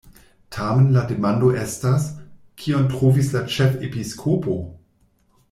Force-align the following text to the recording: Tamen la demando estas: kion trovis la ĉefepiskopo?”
Tamen 0.53 0.87
la 0.95 1.03
demando 1.11 1.49
estas: 1.63 2.07
kion 2.63 2.89
trovis 2.95 3.31
la 3.37 3.43
ĉefepiskopo?” 3.59 4.57